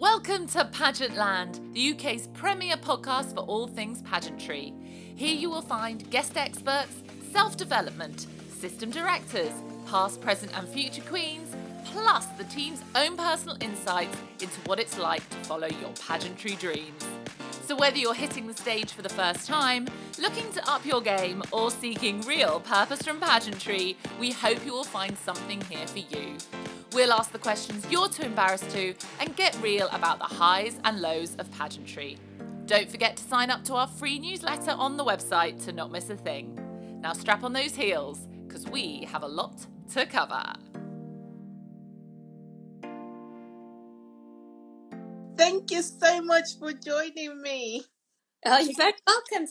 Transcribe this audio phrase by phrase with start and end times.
[0.00, 4.72] Welcome to Pageant Land, the UK's premier podcast for all things pageantry.
[5.14, 9.52] Here you will find guest experts, self development, system directors,
[9.86, 15.28] past, present, and future queens, plus the team's own personal insights into what it's like
[15.28, 17.04] to follow your pageantry dreams.
[17.66, 19.86] So, whether you're hitting the stage for the first time,
[20.18, 24.82] looking to up your game, or seeking real purpose from pageantry, we hope you will
[24.82, 26.38] find something here for you.
[26.92, 31.00] We'll ask the questions you're too embarrassed to and get real about the highs and
[31.00, 32.18] lows of pageantry.
[32.66, 36.10] Don't forget to sign up to our free newsletter on the website to not miss
[36.10, 36.58] a thing.
[37.00, 40.42] Now, strap on those heels because we have a lot to cover.
[45.36, 47.82] Thank you so much for joining me.
[48.44, 49.46] Oh, you're very welcome.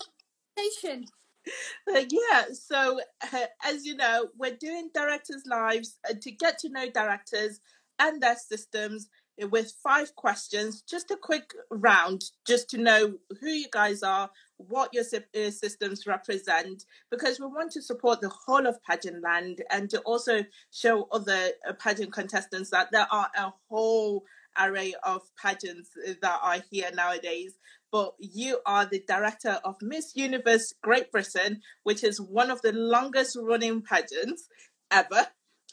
[1.45, 1.59] Station.
[1.87, 2.99] Uh, yeah, so
[3.33, 7.59] uh, as you know, we're doing directors' lives uh, to get to know directors
[7.99, 9.09] and their systems
[9.41, 10.81] uh, with five questions.
[10.81, 16.83] Just a quick round, just to know who you guys are, what your systems represent,
[17.09, 21.51] because we want to support the whole of pageant land and to also show other
[21.79, 24.23] pageant contestants that there are a whole
[24.59, 27.53] array of pageants that are here nowadays
[27.91, 32.71] but you are the director of Miss Universe Great Britain, which is one of the
[32.71, 34.47] longest running pageants
[34.91, 35.27] ever.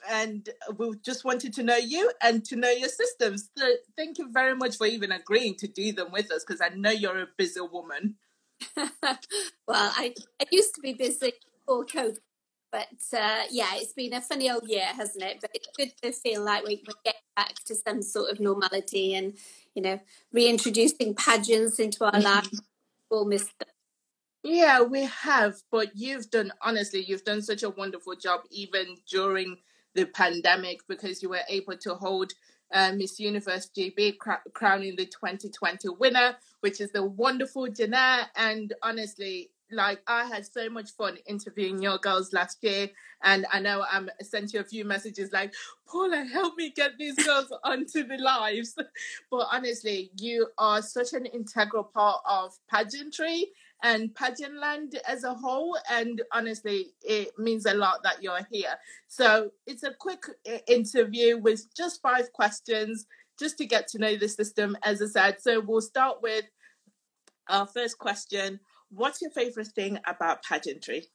[0.08, 3.50] And we just wanted to know you and to know your systems.
[3.56, 6.68] So thank you very much for even agreeing to do them with us because I
[6.74, 8.16] know you're a busy woman.
[8.76, 8.82] well,
[9.68, 11.32] I, I used to be busy
[11.66, 12.18] before COVID,
[12.76, 15.38] but uh, yeah, it's been a funny old year, hasn't it?
[15.40, 19.14] But it's good to feel like we, we get back to some sort of normality
[19.14, 19.32] and
[19.74, 20.00] you know,
[20.32, 22.24] reintroducing pageants into our mm-hmm.
[22.24, 22.62] lives.
[23.10, 23.68] All missed them.
[24.42, 29.56] Yeah, we have, but you've done honestly, you've done such a wonderful job even during
[29.94, 32.32] the pandemic because you were able to hold
[32.72, 38.28] uh, Miss Universe GB cr- crowning the 2020 winner, which is the wonderful Jeanette.
[38.36, 42.88] And honestly, like I had so much fun interviewing your girls last year,
[43.22, 45.52] and I know I'm sent you a few messages like,
[45.88, 48.74] Paula, help me get these girls onto the lives.
[49.30, 53.46] But honestly, you are such an integral part of pageantry
[53.82, 55.76] and pageant land as a whole.
[55.90, 58.74] And honestly, it means a lot that you're here.
[59.08, 60.24] So it's a quick
[60.66, 63.06] interview with just five questions,
[63.38, 65.36] just to get to know the system, as I said.
[65.40, 66.44] So we'll start with
[67.48, 68.60] our first question
[68.90, 71.06] What's your favorite thing about pageantry?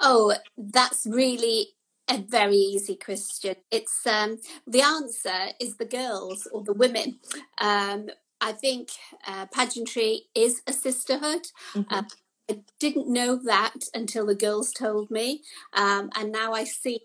[0.00, 1.68] Oh, that's really
[2.08, 3.56] a very easy question.
[3.70, 7.18] It's um, the answer is the girls or the women.
[7.58, 8.08] Um,
[8.40, 8.90] I think
[9.26, 11.46] uh, pageantry is a sisterhood.
[11.74, 11.94] Mm-hmm.
[11.94, 12.02] Uh,
[12.48, 15.42] I didn't know that until the girls told me,
[15.72, 17.00] um, and now I see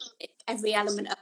[0.47, 1.17] every element of,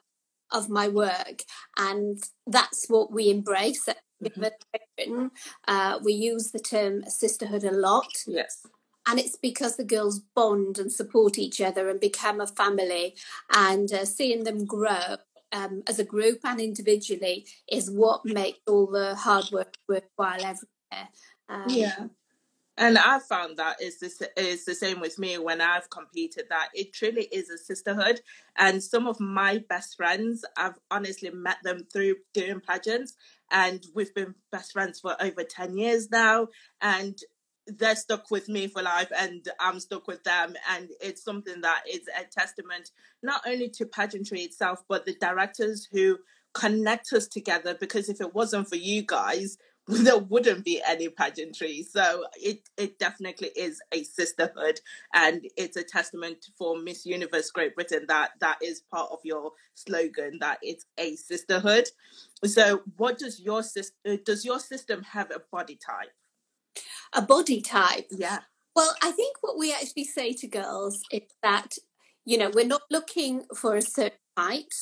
[0.51, 1.43] of, my work,
[1.77, 3.87] and that's what we embrace.
[4.21, 5.27] Mm-hmm.
[5.67, 8.11] Uh, we use the term sisterhood a lot.
[8.27, 8.65] Yes
[9.09, 13.15] and it's because the girls bond and support each other and become a family
[13.51, 15.17] and uh, seeing them grow
[15.51, 21.09] um, as a group and individually is what makes all the hard work worthwhile everywhere
[21.49, 22.05] um, yeah
[22.79, 26.69] and I found that is this is the same with me when I've competed that
[26.73, 28.21] it truly is a sisterhood.
[28.57, 33.15] And some of my best friends, I've honestly met them through doing pageants,
[33.51, 36.47] and we've been best friends for over ten years now.
[36.81, 37.19] And
[37.67, 40.55] they're stuck with me for life and I'm stuck with them.
[40.71, 42.89] And it's something that is a testament
[43.21, 46.17] not only to pageantry itself, but the directors who
[46.53, 47.75] connect us together.
[47.79, 49.57] Because if it wasn't for you guys,
[50.03, 51.83] there wouldn't be any pageantry.
[51.83, 54.79] So it, it definitely is a sisterhood
[55.13, 59.51] and it's a testament for Miss Universe Great Britain that that is part of your
[59.73, 61.87] slogan that it's a sisterhood.
[62.45, 66.11] So what does your system uh, does your system have a body type?
[67.13, 68.07] a body type.
[68.11, 68.39] Yeah.
[68.75, 71.75] Well, I think what we actually say to girls is that,
[72.25, 74.73] you know, we're not looking for a certain height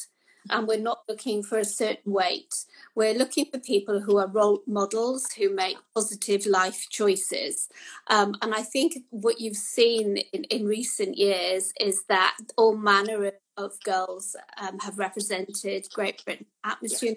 [0.50, 2.54] and we're not looking for a certain weight.
[2.96, 7.70] We're looking for people who are role models who make positive life choices.
[8.08, 13.32] Um, and I think what you've seen in, in, recent years is that all manner
[13.58, 17.14] of girls um, have represented Great Britain at Miss yeah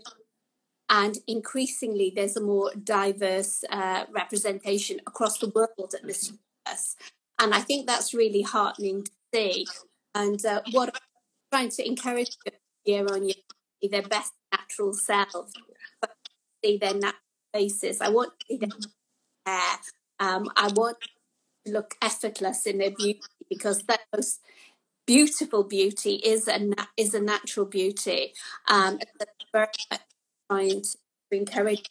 [0.91, 6.33] and increasingly there's a more diverse uh, representation across the world at this
[6.67, 6.97] US.
[7.39, 9.67] And I think that's really heartening to see.
[10.15, 11.01] And uh, what I'm
[11.53, 12.37] trying to encourage
[12.85, 13.35] year on year
[13.81, 15.53] be their best natural selves,
[16.65, 17.21] see their natural
[17.55, 18.01] faces.
[18.01, 18.71] I want to see their
[19.47, 19.79] hair.
[20.19, 20.99] Um, I want
[21.67, 24.41] to look effortless in their beauty because that most
[25.07, 28.33] beautiful beauty is a is a natural beauty.
[28.69, 28.99] Um,
[29.53, 29.67] very
[30.51, 30.97] trying to
[31.33, 31.83] encourage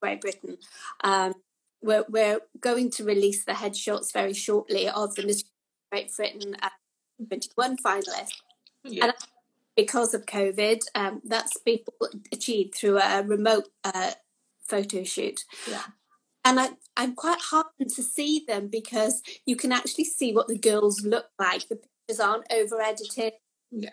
[0.00, 0.58] Great Britain.
[1.04, 1.34] Um,
[1.82, 5.44] we're, we're going to release the headshots very shortly of the Miss
[5.90, 6.68] Great Britain uh,
[7.26, 8.40] 21 finalists.
[8.84, 9.04] Yeah.
[9.04, 9.14] And
[9.76, 11.78] because of COVID, um, that's been
[12.32, 14.12] achieved through a remote uh,
[14.66, 15.44] photo shoot.
[15.68, 15.82] Yeah.
[16.44, 20.58] And I, I'm quite heartened to see them because you can actually see what the
[20.58, 21.68] girls look like.
[21.68, 23.34] The pictures aren't over edited.
[23.70, 23.90] Yeah.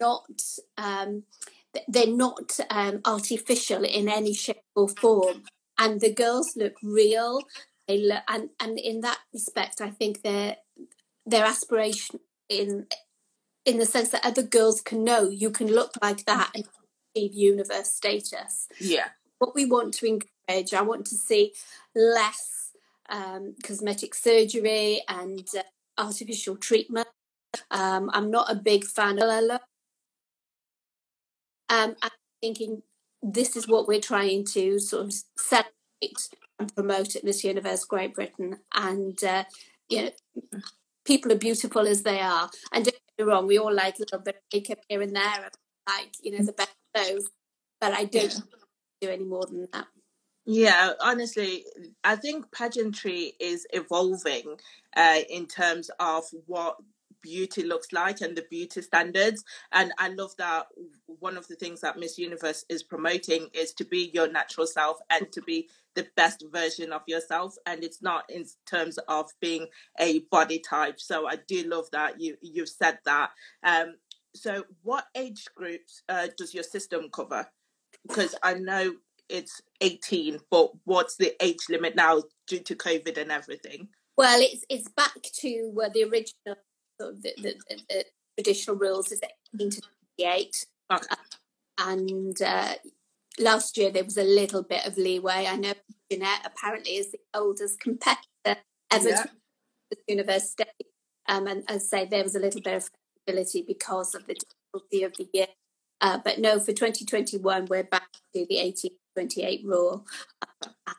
[0.00, 0.28] Not
[0.76, 1.24] um,
[1.88, 5.42] they're not um, artificial in any shape or form,
[5.78, 7.42] and the girls look real.
[7.86, 10.56] They look, and and in that respect, I think their
[11.26, 12.86] their aspiration in
[13.68, 16.64] in the sense that other girls can know you can look like that and
[17.14, 18.66] achieve universe status.
[18.80, 19.08] Yeah.
[19.38, 21.52] What we want to encourage, I want to see
[21.94, 22.72] less
[23.10, 25.62] um, cosmetic surgery and uh,
[25.98, 27.08] artificial treatment.
[27.70, 29.60] Um, I'm not a big fan of
[31.70, 32.10] um, I'm
[32.40, 32.82] thinking
[33.22, 38.14] this is what we're trying to sort of celebrate and promote at Miss Universe Great
[38.14, 38.58] Britain.
[38.74, 39.44] And, uh,
[39.88, 40.10] you know,
[41.04, 42.50] people are beautiful as they are.
[42.72, 45.14] And don't get me wrong, we all like a little bit of makeup here and
[45.14, 45.50] there,
[45.88, 47.30] like, you know, the best clothes.
[47.80, 48.40] But I don't yeah.
[49.00, 49.86] do any more than that.
[50.50, 51.66] Yeah, honestly,
[52.04, 54.56] I think pageantry is evolving
[54.96, 56.76] uh, in terms of what
[57.22, 59.44] beauty looks like and the beauty standards.
[59.72, 60.66] And I love that
[61.06, 64.98] one of the things that Miss Universe is promoting is to be your natural self
[65.10, 67.54] and to be the best version of yourself.
[67.66, 69.66] And it's not in terms of being
[69.98, 71.00] a body type.
[71.00, 73.30] So I do love that you you've said that.
[73.64, 73.94] Um,
[74.34, 77.46] so what age groups uh, does your system cover?
[78.06, 78.94] Because I know
[79.28, 83.88] it's 18, but what's the age limit now due to COVID and everything?
[84.16, 86.56] Well, it's it's back to uh, the original
[87.00, 87.54] sort of the, the,
[87.88, 88.04] the
[88.36, 89.20] traditional rules is
[89.54, 89.82] 18 to
[90.18, 90.66] 28.
[90.90, 90.98] Uh,
[91.78, 92.74] and uh,
[93.38, 95.46] last year there was a little bit of leeway.
[95.46, 95.74] I know
[96.10, 98.56] Jeanette apparently is the oldest competitor
[98.90, 99.22] ever yeah.
[99.22, 100.64] to university.
[101.28, 102.88] Um, and as I say, there was a little bit of
[103.26, 105.48] flexibility because of the difficulty of the year.
[106.00, 110.06] Uh, but no, for 2021, we're back to the 18 28 rule.
[110.62, 110.92] Uh,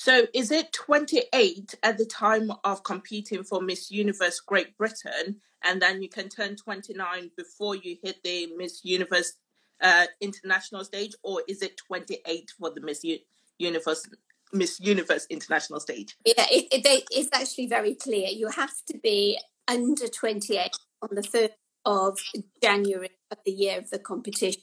[0.00, 5.82] so is it 28 at the time of competing for Miss Universe Great Britain, and
[5.82, 9.34] then you can turn 29 before you hit the Miss Universe
[9.82, 13.18] uh, international stage, or is it 28 for the Miss U-
[13.58, 14.08] Universe
[14.54, 16.16] Miss Universe international stage?
[16.24, 18.28] Yeah, it, it, it's actually very clear.
[18.28, 19.38] You have to be
[19.68, 21.50] under 28 on the 3rd
[21.84, 22.18] of
[22.62, 24.62] January of the year of the competition.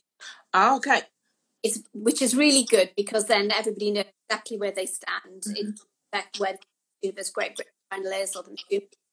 [0.52, 1.04] Ah, okay
[1.64, 5.56] is which is really good because then everybody knows exactly where they stand mm-hmm.
[5.56, 5.76] in
[6.12, 6.58] fact when
[7.02, 8.58] Universe Great Britain final is or the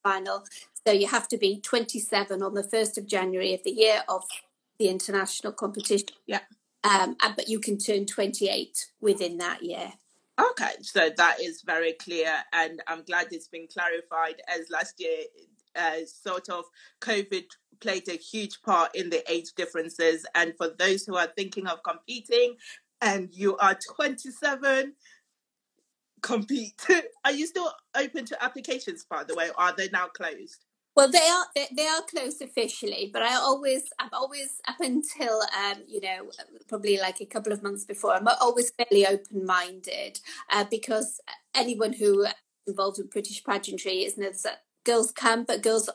[0.03, 0.45] final.
[0.87, 4.25] So you have to be 27 on the 1st of January of the year of
[4.79, 6.09] the international competition.
[6.27, 6.41] Yeah.
[6.85, 9.95] Um, but you can turn 28 within that year.
[10.39, 15.19] Okay, so that is very clear, and I'm glad it's been clarified as last year,
[15.77, 16.65] uh, sort of
[17.01, 17.45] COVID
[17.81, 20.27] played a huge part in the age differences.
[20.35, 22.57] And for those who are thinking of competing
[23.01, 24.95] and you are 27,
[26.23, 26.87] compete.
[27.25, 30.65] are you still open to applications, by the way, are they now closed?
[30.97, 35.41] Well, they are they, they are closed officially, but I always I've always up until
[35.43, 36.31] um, you know
[36.69, 40.21] probably like a couple of months before I'm always fairly open minded
[40.53, 41.21] uh, because
[41.53, 42.27] anyone who
[42.67, 45.91] involved in British pageantry is knows that girls can, but girls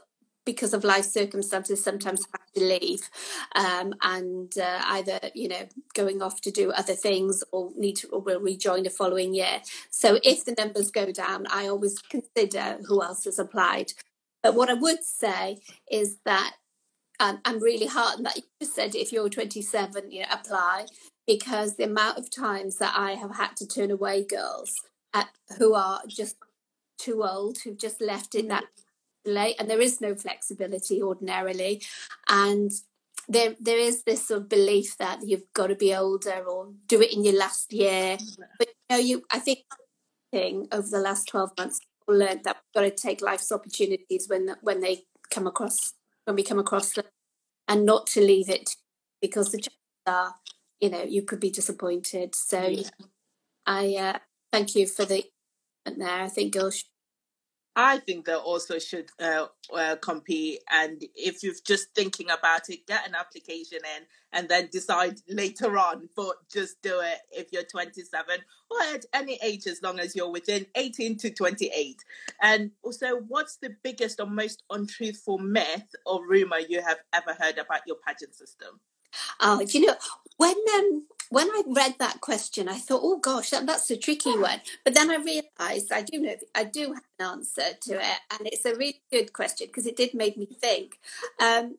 [0.52, 3.08] because of life circumstances sometimes have to leave
[3.54, 8.08] um, and uh, either you know going off to do other things or need to
[8.08, 9.62] or will rejoin the following year.
[9.92, 13.94] So if the numbers go down i always consider who else has applied.
[14.42, 15.60] But what i would say
[15.92, 16.54] is that
[17.20, 20.86] um, i'm really heartened that you just said if you're 27 you know apply
[21.28, 24.74] because the amount of times that i have had to turn away girls
[25.14, 25.28] at,
[25.58, 26.38] who are just
[26.98, 28.66] too old who've just left in that
[29.30, 31.84] late and there is no flexibility ordinarily.
[32.30, 32.72] And
[33.28, 37.02] there there is this sort of belief that you've got to be older or do
[37.02, 38.18] it in your last year.
[38.58, 39.60] But you know you i think
[40.32, 44.28] thing over the last 12 months people learned that we've got to take life's opportunities
[44.28, 45.94] when when they come across
[46.26, 47.06] when we come across them
[47.68, 48.76] and not to leave it
[49.22, 49.74] because the chances
[50.06, 50.36] are
[50.80, 52.36] you know you could be disappointed.
[52.36, 52.90] So yeah.
[53.66, 54.20] i uh,
[54.52, 55.24] thank you for the
[55.86, 56.22] there.
[56.22, 56.86] I think girls
[57.76, 60.60] I think they also should uh, uh, compete.
[60.72, 65.78] And if you're just thinking about it, get an application in and then decide later
[65.78, 66.10] on.
[66.16, 68.26] But just do it if you're 27
[68.70, 71.98] or at any age, as long as you're within 18 to 28.
[72.42, 77.58] And also, what's the biggest or most untruthful myth or rumor you have ever heard
[77.58, 78.80] about your pageant system?
[79.40, 79.96] Oh, you know,
[80.40, 84.38] when um, when I read that question, I thought, oh gosh, that, that's a tricky
[84.38, 84.62] one.
[84.86, 88.48] But then I realised I do know I do have an answer to it, and
[88.48, 90.98] it's a really good question because it did make me think.
[91.42, 91.76] Um,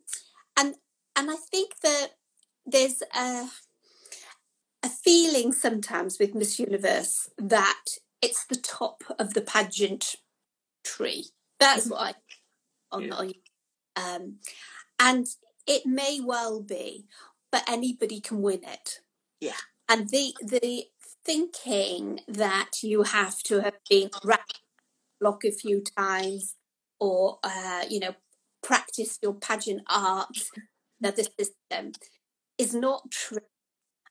[0.59, 0.75] and
[1.17, 2.09] and I think that
[2.67, 3.49] there's a
[4.83, 7.85] a feeling sometimes with Miss Universe that
[8.21, 10.17] it's the top of the pageant
[10.85, 11.29] tree.
[11.59, 12.15] That's what I
[12.93, 13.15] on, yeah.
[13.15, 13.33] on
[13.97, 14.37] um,
[14.99, 15.27] and
[15.67, 17.07] it may well be,
[17.53, 19.01] but anybody can win it.
[19.41, 19.61] Yeah.
[19.89, 20.85] And the the
[21.25, 24.11] thinking that you have to have been
[25.21, 26.55] block a few times
[26.99, 28.15] or uh, you know
[28.63, 30.29] practice your pageant art
[31.01, 31.93] another system
[32.59, 33.41] is not true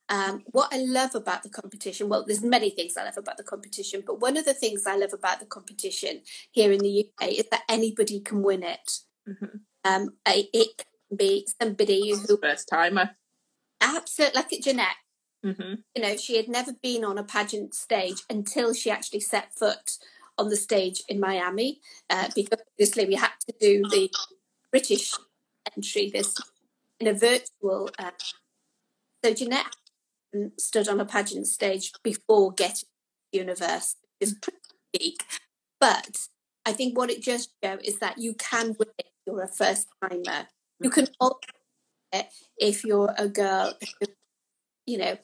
[0.10, 3.44] um, what I love about the competition, well, there's many things I love about the
[3.44, 7.30] competition, but one of the things I love about the competition here in the UK
[7.30, 8.92] is that anybody can win it.
[9.30, 9.58] Mm-hmm.
[9.86, 13.12] Um, it can be somebody who first timer,
[13.82, 14.96] absolutely like at Jeanette.
[15.46, 15.74] Mm-hmm.
[15.96, 19.98] You know, she had never been on a pageant stage until she actually set foot
[20.38, 24.10] on the stage in Miami, uh, because obviously we had to do the
[24.72, 25.14] British
[25.76, 26.36] entry this
[27.00, 27.90] in a virtual.
[27.98, 28.12] Uh,
[29.24, 29.76] so Jeanette
[30.58, 32.88] stood on a pageant stage before getting
[33.34, 34.60] to universe, which is pretty
[34.94, 35.14] big.
[35.80, 36.28] But
[36.66, 39.48] I think what it just shows is that you can win it if you're a
[39.48, 40.48] first timer.
[40.80, 41.40] You can also
[42.12, 44.08] it if you're a girl who,
[44.86, 45.18] you know,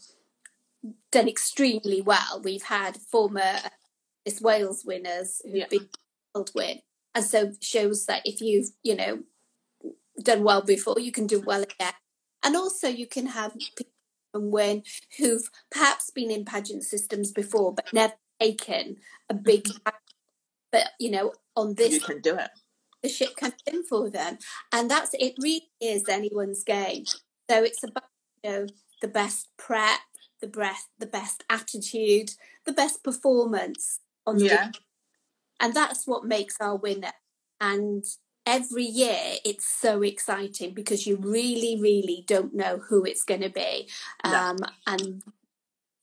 [1.11, 2.41] done extremely well.
[2.43, 3.55] We've had former
[4.25, 5.67] Miss Wales winners who've yeah.
[5.69, 5.89] been
[6.33, 6.79] world win.
[7.13, 9.19] And so shows that if you've, you know,
[10.21, 11.93] done well before, you can do well again.
[12.43, 13.91] And also you can have people
[14.33, 14.83] when
[15.17, 18.97] who've perhaps been in pageant systems before but never taken
[19.29, 19.95] a big mm-hmm.
[20.71, 22.49] but you know on this you can do it
[23.05, 24.39] the shit comes in for them.
[24.71, 27.05] And that's it really is anyone's game.
[27.50, 28.09] So it's about
[28.43, 28.67] you know
[29.01, 30.00] the best prep
[30.41, 32.31] the breath the best attitude
[32.65, 34.69] the best performance on yeah.
[34.71, 34.79] the
[35.59, 37.13] and that's what makes our winner.
[37.62, 38.03] And
[38.45, 43.50] every year it's so exciting because you really really don't know who it's going to
[43.50, 43.88] be
[44.24, 44.67] um, no.
[44.85, 45.24] and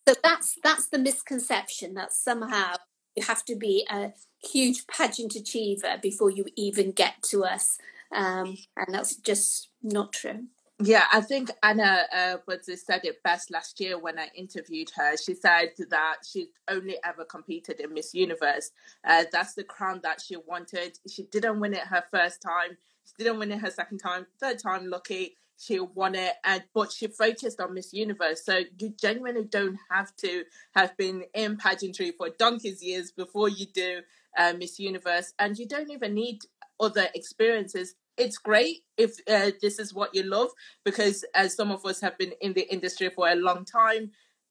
[0.08, 2.74] so that's that's the misconception that somehow
[3.16, 7.78] you have to be a huge pageant achiever before you even get to us
[8.14, 10.46] um, and that's just not true
[10.84, 12.36] yeah, I think Anna uh,
[12.74, 15.16] said it best last year when I interviewed her.
[15.16, 18.72] She said that she'd only ever competed in Miss Universe.
[19.06, 20.98] Uh, that's the crown that she wanted.
[21.08, 22.76] She didn't win it her first time.
[23.04, 24.26] She didn't win it her second time.
[24.40, 28.44] Third time, lucky she won it, and but she focused on Miss Universe.
[28.44, 33.66] So you genuinely don't have to have been in pageantry for donkey's years before you
[33.66, 34.00] do
[34.36, 36.40] uh, Miss Universe, and you don't even need
[36.80, 40.50] other experiences it's great if uh, this is what you love
[40.84, 44.10] because as some of us have been in the industry for a long time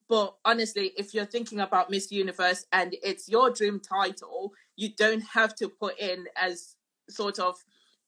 [0.10, 5.22] but honestly if you're thinking about miss universe and it's your dream title you don't
[5.22, 6.76] have to put in as
[7.10, 7.56] sort of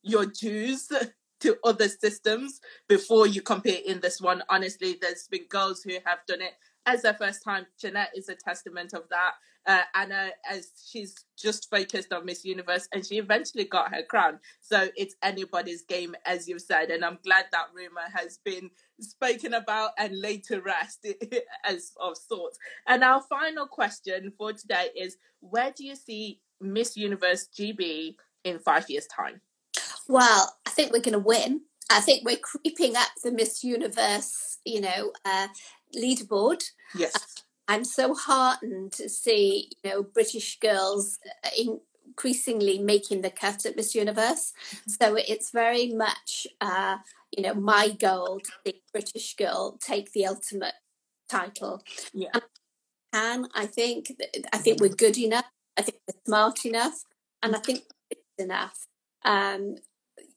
[0.01, 0.91] your dues
[1.43, 6.19] to other systems before you compete in this one honestly there's been girls who have
[6.27, 6.53] done it
[6.85, 9.33] as their first time jeanette is a testament of that
[9.65, 14.39] uh, Anna as she's just focused on Miss Universe and she eventually got her crown.
[14.59, 16.89] So it's anybody's game, as you've said.
[16.89, 18.69] And I'm glad that rumor has been
[18.99, 21.07] spoken about and laid to rest
[21.63, 22.57] as of sorts.
[22.87, 28.59] And our final question for today is where do you see Miss Universe GB in
[28.59, 29.41] five years' time?
[30.07, 31.61] Well, I think we're going to win.
[31.91, 35.47] I think we're creeping up the Miss Universe, you know, uh,
[35.95, 36.63] leaderboard.
[36.95, 37.15] Yes.
[37.15, 37.19] Uh,
[37.67, 41.49] I'm so heartened to see, you know, British girls uh,
[42.05, 44.53] increasingly making the cut at Miss Universe.
[44.69, 44.91] Mm-hmm.
[44.91, 46.97] So it's very much, uh,
[47.31, 50.75] you know, my goal to see British girl take the ultimate
[51.29, 51.83] title.
[52.13, 52.29] Yeah.
[53.13, 54.11] And I think
[54.51, 55.45] I think we're good enough.
[55.77, 57.03] I think we're smart enough,
[57.43, 58.87] and I think it's enough.
[59.23, 59.75] Um,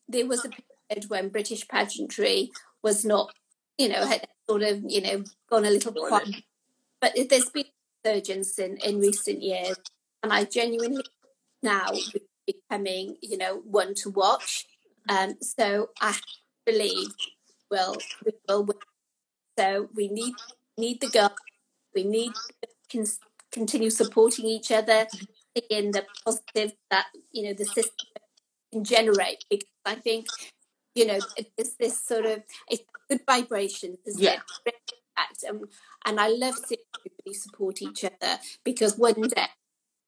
[0.08, 2.50] there was a period when British pageantry
[2.82, 3.32] was not,
[3.78, 6.42] you know, had sort of, you know, gone a little quiet
[7.00, 7.66] but there's been
[8.04, 9.76] resurgence in, in recent years,
[10.22, 11.04] and I genuinely
[11.62, 11.92] now
[12.46, 14.66] becoming, you know, one to watch.
[15.08, 16.16] Um, so I
[16.64, 17.08] believe
[17.70, 18.78] will we will win.
[19.58, 20.34] So we need
[20.76, 21.32] need the girls.
[21.94, 22.32] We need
[22.90, 23.06] to
[23.52, 25.06] continue supporting each other
[25.70, 28.08] in the positive that you know the system
[28.85, 29.45] generate.
[29.50, 30.26] Because I think
[30.95, 31.18] you know
[31.56, 34.40] it's this sort of it's good vibrations, isn't yeah.
[34.64, 34.75] it?
[35.49, 35.64] And,
[36.04, 39.47] and I love seeing everybody support each other because one day,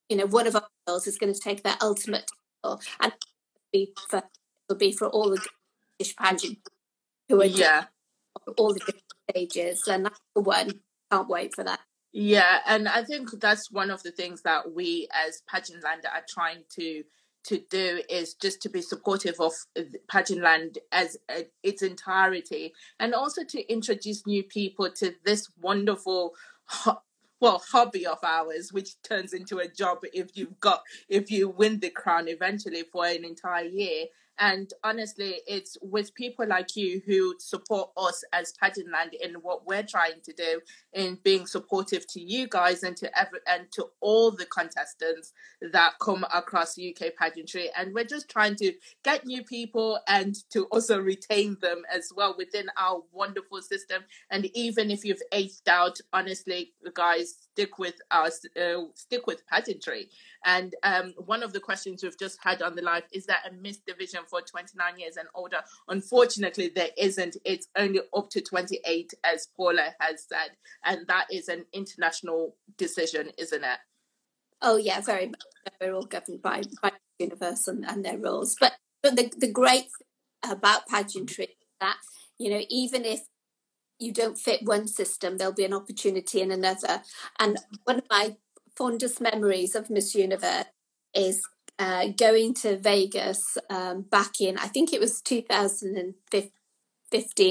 [0.08, 2.30] you know, one of our girls is going to take that ultimate
[2.62, 3.12] title and
[3.72, 4.22] be for,
[4.68, 5.40] it'll be for all the
[5.98, 6.60] British pageants
[7.28, 7.84] who are yeah.
[8.56, 9.82] all the different stages.
[9.88, 11.80] And that's the one can't wait for that.
[12.12, 16.64] Yeah, and I think that's one of the things that we as Pageantland are trying
[16.76, 17.02] to
[17.48, 19.52] to do is just to be supportive of
[20.06, 26.34] Pageantland as uh, its entirety, and also to introduce new people to this wonderful
[27.40, 31.78] well hobby of ours which turns into a job if you've got if you win
[31.80, 34.06] the crown eventually for an entire year
[34.38, 39.82] and honestly, it's with people like you who support us as Pageantland in what we're
[39.82, 40.60] trying to do
[40.92, 45.32] in being supportive to you guys and to every and to all the contestants
[45.72, 47.70] that come across UK pageantry.
[47.76, 52.34] And we're just trying to get new people and to also retain them as well
[52.38, 54.02] within our wonderful system.
[54.30, 60.08] And even if you've aged out, honestly, guys, stick with us, uh, stick with pageantry.
[60.44, 63.52] And um, one of the questions we've just had on the live is that a
[63.52, 65.58] missed division for 29 years and older?
[65.88, 67.36] Unfortunately, there isn't.
[67.44, 70.50] It's only up to 28, as Paula has said,
[70.84, 73.78] and that is an international decision, isn't it?
[74.62, 75.42] Oh yeah, very much.
[75.80, 78.56] We're all governed by by the universe and, and their rules.
[78.58, 81.98] But but the the great thing about pageantry is that
[82.38, 83.20] you know even if
[83.98, 87.02] you don't fit one system, there'll be an opportunity in another.
[87.38, 88.36] And one of my
[88.78, 90.66] fondest memories of Miss Universe
[91.12, 91.42] is
[91.80, 96.50] uh, going to Vegas um, back in, I think it was 2015,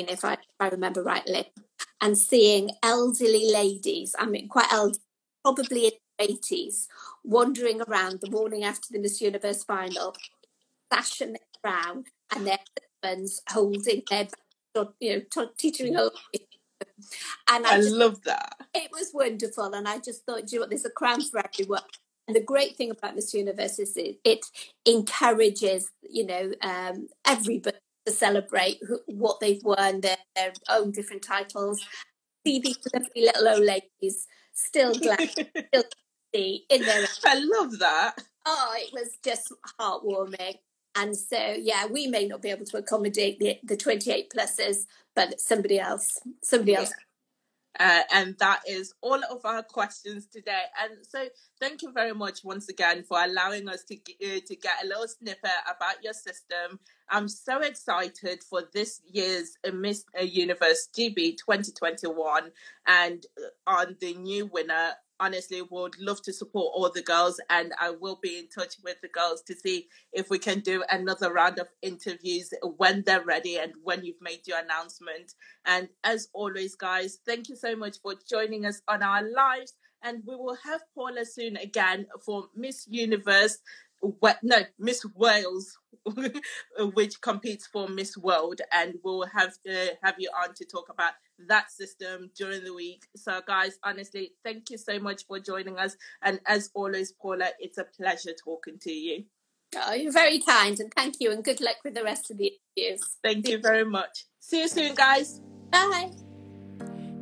[0.09, 1.51] if I, if I remember rightly,
[2.01, 4.99] and seeing elderly ladies, I mean, quite elderly,
[5.43, 6.87] probably in their 80s,
[7.23, 10.15] wandering around the morning after the Miss Universe final,
[10.91, 11.21] sash
[11.63, 12.59] around, and their
[13.03, 14.27] husbands holding their
[14.99, 16.15] you know, teetering over.
[17.49, 18.55] And I, I just, love that.
[18.73, 19.73] It was wonderful.
[19.73, 21.81] And I just thought, you know what, there's a crown for everyone.
[22.27, 24.45] And the great thing about Miss Universe is it, it
[24.85, 31.21] encourages, you know, um, everybody to celebrate who, what they've won, their, their own different
[31.21, 31.85] titles.
[32.45, 34.27] See these lovely little old ladies
[34.57, 35.83] still glad, still
[36.33, 37.05] in their.
[37.25, 38.15] I love that.
[38.45, 40.55] Oh, it was just heartwarming.
[40.97, 45.39] And so, yeah, we may not be able to accommodate the, the 28 pluses, but
[45.39, 46.91] somebody else, somebody else.
[47.79, 50.63] Uh, and that is all of our questions today.
[50.81, 51.27] And so,
[51.59, 55.07] thank you very much once again for allowing us to uh, to get a little
[55.07, 56.79] snippet about your system.
[57.09, 62.51] I'm so excited for this year's Miss Universe GB 2021
[62.87, 67.73] and uh, on the new winner honestly would love to support all the girls and
[67.79, 71.33] I will be in touch with the girls to see if we can do another
[71.33, 75.33] round of interviews when they're ready and when you've made your announcement.
[75.65, 79.73] And as always, guys, thank you so much for joining us on our lives.
[80.03, 83.57] And we will have Paula soon again for Miss Universe
[84.43, 85.77] no Miss Wales,
[86.93, 91.13] which competes for Miss World, and we'll have to have you on to talk about
[91.47, 93.05] that system during the week.
[93.15, 97.77] So, guys, honestly, thank you so much for joining us, and as always, Paula, it's
[97.77, 99.25] a pleasure talking to you.
[99.75, 102.53] Oh, you're very kind, and thank you, and good luck with the rest of the
[102.77, 103.17] interviews.
[103.23, 104.25] Thank you very much.
[104.39, 105.41] See you soon, guys.
[105.71, 106.11] Bye.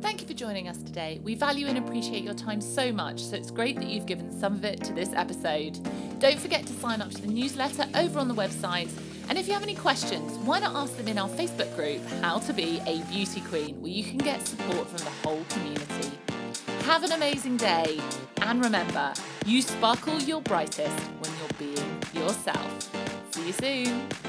[0.06, 1.20] Thank you for joining us today.
[1.24, 4.54] We value and appreciate your time so much, so it's great that you've given some
[4.54, 5.80] of it to this episode.
[6.20, 8.88] Don't forget to sign up to the newsletter over on the website.
[9.28, 12.38] And if you have any questions, why not ask them in our Facebook group, How
[12.38, 16.12] to Be a Beauty Queen, where you can get support from the whole community.
[16.82, 18.00] Have an amazing day,
[18.42, 19.12] and remember,
[19.44, 22.94] you sparkle your brightest when you're being yourself.
[23.32, 24.25] See you soon.